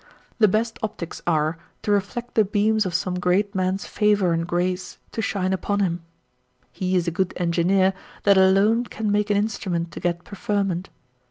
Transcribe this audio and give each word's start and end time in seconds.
The 0.39 0.47
best 0.47 0.79
optics 0.81 1.21
are, 1.27 1.59
to 1.83 1.91
reflect 1.91 2.33
the 2.33 2.43
beams 2.43 2.87
of 2.87 2.95
some 2.95 3.19
great 3.19 3.53
man's 3.53 3.85
favour 3.85 4.33
and 4.33 4.47
grace 4.47 4.97
to 5.11 5.21
shine 5.21 5.53
upon 5.53 5.79
him. 5.79 6.01
He 6.71 6.95
is 6.95 7.07
a 7.07 7.11
good 7.11 7.35
engineer 7.37 7.93
that 8.23 8.35
alone 8.35 8.85
can 8.85 9.11
make 9.11 9.29
an 9.29 9.37
instrument 9.37 9.91
to 9.91 9.99
get 9.99 10.23
preferment. 10.23 10.89